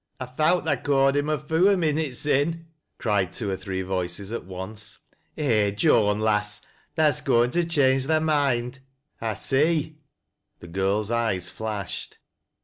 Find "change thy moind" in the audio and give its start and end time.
7.67-8.79